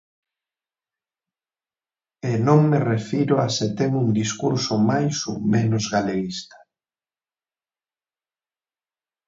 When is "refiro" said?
2.91-3.35